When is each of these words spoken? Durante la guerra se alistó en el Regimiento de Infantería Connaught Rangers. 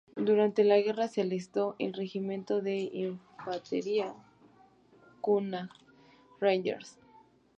Durante 0.15 0.63
la 0.63 0.79
guerra 0.79 1.07
se 1.09 1.21
alistó 1.21 1.75
en 1.77 1.89
el 1.89 1.93
Regimiento 1.93 2.59
de 2.63 2.89
Infantería 2.91 4.15
Connaught 5.21 5.69
Rangers. 6.39 6.97